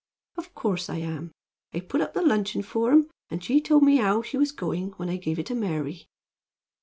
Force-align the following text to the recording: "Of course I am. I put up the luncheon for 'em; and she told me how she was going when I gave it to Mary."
"Of 0.35 0.55
course 0.55 0.89
I 0.89 0.95
am. 0.95 1.31
I 1.75 1.79
put 1.79 2.01
up 2.01 2.15
the 2.15 2.23
luncheon 2.23 2.63
for 2.63 2.89
'em; 2.91 3.11
and 3.29 3.43
she 3.43 3.61
told 3.61 3.83
me 3.83 3.97
how 3.97 4.23
she 4.23 4.35
was 4.35 4.51
going 4.51 4.93
when 4.93 5.09
I 5.11 5.17
gave 5.17 5.37
it 5.37 5.45
to 5.45 5.53
Mary." 5.53 6.07